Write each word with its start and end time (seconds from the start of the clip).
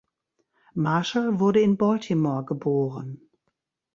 Marshall 0.73 1.39
wurde 1.39 1.61
in 1.61 1.77
Baltimore 1.77 2.43
geboren. 2.43 3.29